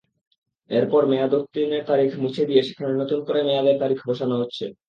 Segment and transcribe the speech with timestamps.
[0.69, 4.65] এরপর মেয়াদোত্তীর্ণের তারিখ মুছে দিয়ে সেখানে নতুন করে মেয়াদের তারিখ বসানো হচ্ছে।